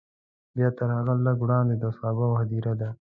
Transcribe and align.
بیا 0.55 0.67
تر 0.77 0.87
هغه 0.97 1.13
لږ 1.25 1.37
وړاندې 1.41 1.75
د 1.77 1.83
اصحابو 1.91 2.37
هدیره 2.39 2.73
ده. 2.81 2.89